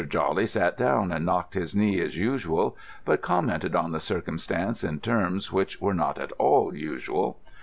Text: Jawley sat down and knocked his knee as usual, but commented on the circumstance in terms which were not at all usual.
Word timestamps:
Jawley 0.09 0.47
sat 0.47 0.77
down 0.77 1.11
and 1.11 1.27
knocked 1.27 1.53
his 1.53 1.75
knee 1.75 1.99
as 2.01 2.17
usual, 2.17 2.75
but 3.05 3.21
commented 3.21 3.75
on 3.75 3.91
the 3.91 3.99
circumstance 3.99 4.83
in 4.83 4.99
terms 4.99 5.51
which 5.53 5.79
were 5.79 5.93
not 5.93 6.17
at 6.17 6.31
all 6.39 6.73
usual. 6.75 7.39